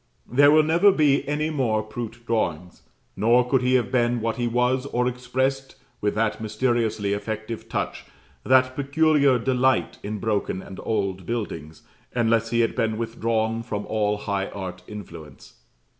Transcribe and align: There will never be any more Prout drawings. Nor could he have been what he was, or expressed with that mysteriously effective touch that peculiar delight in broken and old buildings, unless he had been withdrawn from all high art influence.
There 0.27 0.49
will 0.49 0.63
never 0.63 0.91
be 0.91 1.27
any 1.27 1.51
more 1.51 1.83
Prout 1.83 2.17
drawings. 2.25 2.81
Nor 3.15 3.47
could 3.47 3.61
he 3.61 3.75
have 3.75 3.91
been 3.91 4.19
what 4.19 4.37
he 4.37 4.47
was, 4.47 4.87
or 4.87 5.07
expressed 5.07 5.75
with 6.01 6.15
that 6.15 6.41
mysteriously 6.41 7.13
effective 7.13 7.69
touch 7.69 8.05
that 8.43 8.75
peculiar 8.75 9.37
delight 9.37 9.99
in 10.01 10.17
broken 10.17 10.59
and 10.63 10.79
old 10.81 11.27
buildings, 11.27 11.83
unless 12.15 12.49
he 12.49 12.61
had 12.61 12.75
been 12.75 12.97
withdrawn 12.97 13.61
from 13.61 13.85
all 13.85 14.17
high 14.17 14.47
art 14.47 14.81
influence. 14.87 15.57